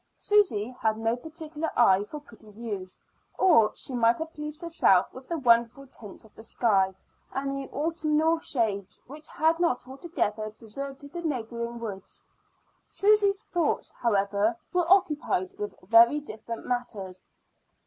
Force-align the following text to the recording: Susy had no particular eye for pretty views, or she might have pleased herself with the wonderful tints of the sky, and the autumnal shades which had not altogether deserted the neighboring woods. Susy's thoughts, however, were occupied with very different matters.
Susy 0.15 0.75
had 0.81 0.97
no 0.97 1.15
particular 1.15 1.69
eye 1.77 2.03
for 2.03 2.19
pretty 2.19 2.49
views, 2.49 2.97
or 3.37 3.71
she 3.75 3.93
might 3.93 4.17
have 4.17 4.33
pleased 4.33 4.63
herself 4.63 5.05
with 5.13 5.27
the 5.29 5.37
wonderful 5.37 5.85
tints 5.85 6.25
of 6.25 6.33
the 6.33 6.41
sky, 6.41 6.95
and 7.33 7.51
the 7.51 7.69
autumnal 7.71 8.39
shades 8.39 8.99
which 9.05 9.27
had 9.27 9.59
not 9.59 9.87
altogether 9.87 10.49
deserted 10.57 11.13
the 11.13 11.21
neighboring 11.21 11.79
woods. 11.79 12.25
Susy's 12.87 13.43
thoughts, 13.43 13.91
however, 13.93 14.57
were 14.73 14.91
occupied 14.91 15.53
with 15.59 15.75
very 15.83 16.19
different 16.19 16.65
matters. 16.65 17.21